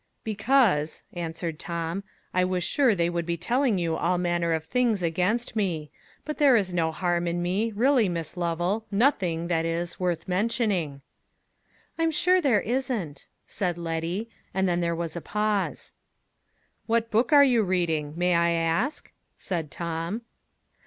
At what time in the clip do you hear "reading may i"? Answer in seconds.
17.61-18.49